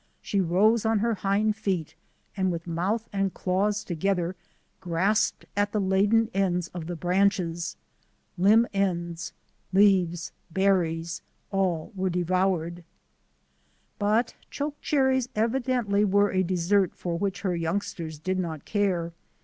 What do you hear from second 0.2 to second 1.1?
rose on